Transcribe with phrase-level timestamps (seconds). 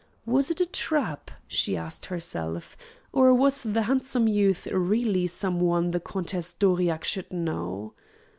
[0.25, 2.75] Was it a trap, she asked herself,
[3.13, 7.93] or was the handsome youth really some one the Countess d'Aurillac should know.